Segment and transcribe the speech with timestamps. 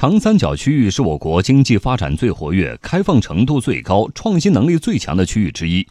[0.00, 5.84] 长三角区域是我国经济发展最活跃、开放程度最高、创新能力最强的区域之一。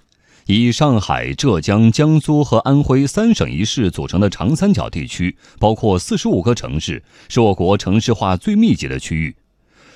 [0.46, 9.36] 以上海、浙江、江苏和安徽三省一市组成的长三角地区，包括四十五个城市，是我国城市化最密集的区域。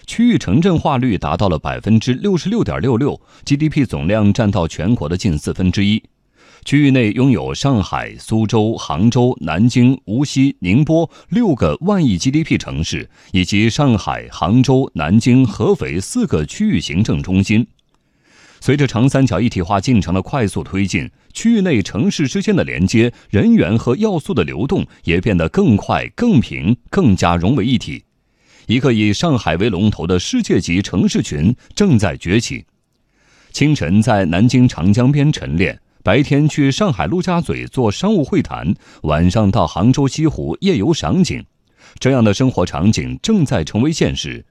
[0.06, 6.04] 区域城镇化率达到了百分之六十六点六六，GDP 总量占到全国的近四分之一。
[6.64, 17.66] 区域内拥有上海、苏州、杭州、南京、无锡、宁波六个万亿 GDP 城市，以及上海、杭州、南京、合肥四个区域行政中心。
[18.60, 28.04] 随着长三角一体化进程的快速推进，区域内城市之间的连接、人员和要素的流动也变得更快、更平、更加融为一体。
[28.68, 32.64] 一个以上海为龙头的世界级城市群正在崛起。
[33.52, 38.74] 清晨在南京长江边晨练，白天去上海陆家嘴做商务会谈，
[39.04, 41.46] 晚上到杭州西湖夜游赏景，
[42.00, 44.44] 这样的生活场景正在成为现实。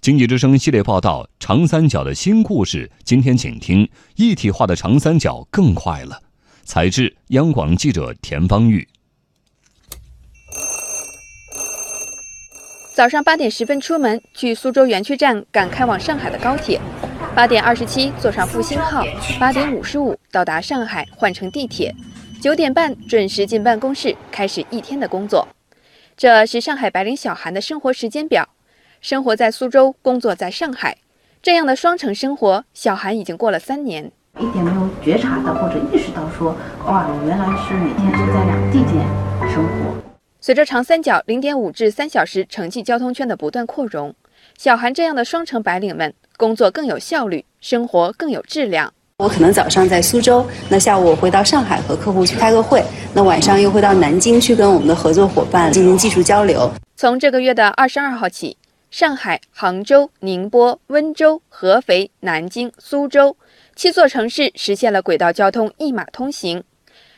[0.00, 2.90] 经济之声系列报道：长三角的新故事。
[3.04, 6.22] 今天请听：一体化的长三角更快了。
[6.62, 8.88] 采制：央广记者田方玉。
[12.94, 16.80] 早上八点十分出门，去苏州园区站赶开往上海的高铁。
[17.40, 19.02] 八点二十七坐上复兴号，
[19.38, 21.90] 八点五十五到达上海，换乘地铁。
[22.38, 25.48] 九点半准时进办公室，开始一天的工作。
[26.18, 28.46] 这是上海白领小韩的生活时间表。
[29.00, 30.98] 生活在苏州，工作在上海，
[31.40, 36.54] 这样的双城生活，小韩已经过了三年，一点没有觉察到或者意识到说，
[36.84, 39.96] 哇，我原来是每天都在两个地间生活。
[40.42, 44.14] 随着长三角零点五至三小时城际交通圈的不断扩容，
[44.58, 48.90] 小韩这样的双城白领们工作更有效率，生活更有质量。
[49.18, 52.82] 我可能早上在苏州，那下午我回到上海和客户去开个会，
[53.12, 56.72] 那晚上又会到南京去跟我们的合作伙伴进行技术交流。
[56.96, 58.56] 从这个月的二十二号起。
[58.90, 63.36] 上海、杭州、宁波、温州、合肥、南京、苏州
[63.76, 66.64] 七座城市实现了轨道交通一码通行，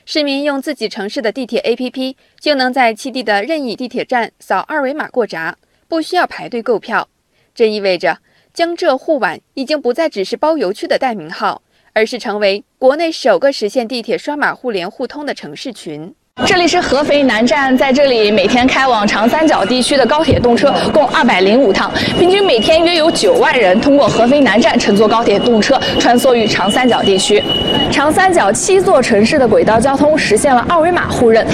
[0.04, 5.56] 市民用自己城市的地铁 APP 就能在七地的任意地铁站扫二维码过闸，
[5.88, 7.08] 不需要排队购票。
[7.54, 8.18] 这意味着
[8.54, 11.62] 江浙沪皖已经不再只是包邮区的代名号，
[11.94, 16.14] 而是成为国内首个实现地铁刷码互联互通的城市群。
[16.44, 27.42] 这里是合肥南站，在这里每天开往长三角地区的高铁动车共二百零五趟，平均每天约有九万人通过合肥南站乘坐高铁动车穿梭于长三角地区。
[27.90, 31.46] 长三角七座城市的轨道交通实现了二维码互认。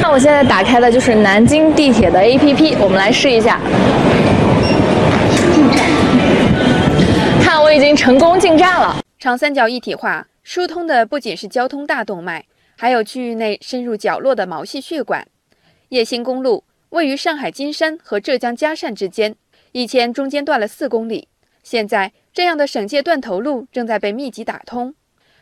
[0.00, 3.60] 那我现在打开的就是南京地铁的 APP，我们来试一下。
[7.94, 9.00] 成功进站了。
[9.18, 12.44] 长三角一体化疏通的不仅是交通大动脉。
[12.74, 15.24] 还有区域内深入角落的毛细血管，
[15.90, 19.36] 叶星公路位于上海金山和浙江嘉善之间，
[19.70, 21.28] 以前中间断了四公里，
[21.62, 24.94] 现在这样的省界断头路正在被密集打通。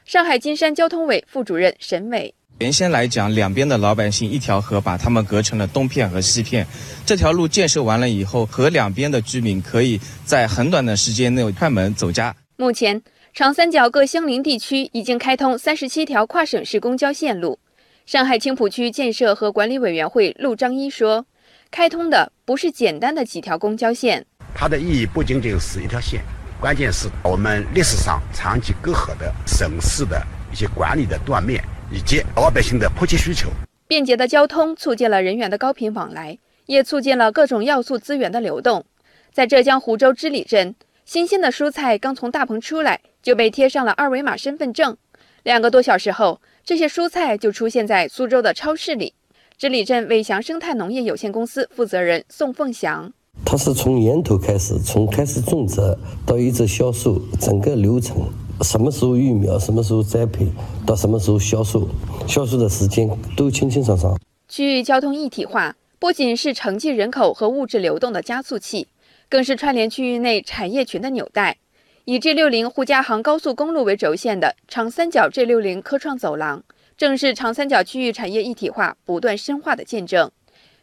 [0.05, 6.66] 上海金山交通委副主任沈伟：原先来讲，两边的老百姓一条河把他们隔成了东片和西片，
[7.06, 12.34] 这条路建设完了以后，河两边的居民可以在很短的时间内串门走家。
[12.56, 13.03] 目前。
[13.32, 17.56] 长三角各相邻地区已经开通三十七条跨省市公交线路。
[18.04, 21.25] 上海青浦区建设和管理委员会陆章一说
[21.70, 26.20] ：“开通的不是简单的几条公交线，它的意义不仅仅是一条线，
[26.60, 30.20] 关键是我们历史上长期隔阂的省市的
[30.53, 31.62] 一些管理的断面，
[31.93, 33.49] 以及老百姓的迫切需求。
[33.87, 38.84] 便捷的交通促进了人员的高频往来，也促进了各种要素资源的流动。
[39.33, 40.75] 在浙江湖州织里镇。”
[41.06, 44.97] 新鲜的蔬菜刚从大棚出来，就被贴上了二维码身份证。
[45.43, 49.12] 两个多小时后，这些蔬菜就出现在苏州的超市里。
[49.59, 53.12] 织里镇伟翔生态农业有限公司负责人宋凤祥
[53.45, 55.81] ：“它是从源头开始，从开始种植
[56.25, 58.31] 到一直销售，整个流程，
[58.62, 60.47] 什么时候育苗，什么时候栽培，
[60.87, 61.88] 到什么时候销售，
[62.26, 68.88] 销售的时间都清清爽爽。”区域交通一体化不仅是城际人口和物质流动的加速器。
[69.28, 71.56] 更是串联区域内产业群的纽带。
[72.05, 76.64] 以 G 六零沪嘉杭高速公路为轴线的长三角 G 六零科创走廊，
[76.99, 80.29] 正是长三角区域产业一体化不断深化的见证。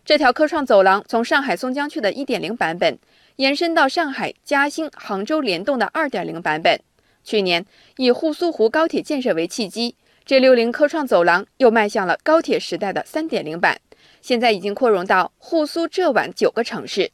[0.05, 2.97] 这条科创走廊从上海松江区的一点零版本，
[3.35, 6.79] 延伸到上海嘉兴杭州联动的二点零版本。
[7.27, 7.65] 去年
[7.97, 13.81] 以沪苏湖高铁建设为契机，G 六零科创走廊又迈向了高铁时代的三点零版，
[14.21, 17.11] 现在已经扩容到沪苏浙皖九个城市。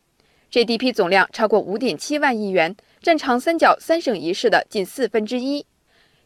[0.51, 5.65] GDP 总量超过五点七万亿元，占长三角三省一市的近四分之一。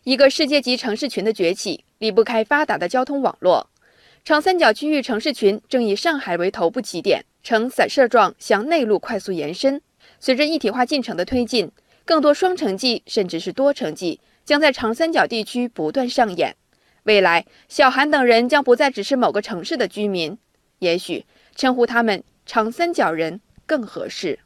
[0.03, 3.69] 一个世界级城市群的崛起，离不开发达的交通网络。
[4.25, 9.81] 长三角区域城市群正以上海为头部起点，呈散射状向内陆快速延伸。
[10.19, 11.71] 随着一体化进程的推进，
[12.07, 16.55] 更多双城记甚至是多城记将在长三角地区不断上演。
[17.03, 20.37] 未来，小韩等人将不再只是某个城市的居民，
[20.79, 24.39] 也许称呼他们“长三角人”更合适。